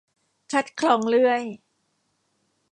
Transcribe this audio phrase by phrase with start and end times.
[0.51, 1.43] คัดคลองเลื่อย